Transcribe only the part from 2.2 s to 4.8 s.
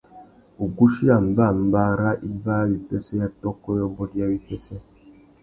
ibāwipêssê ya tôkô yôbôt ya wipêssê.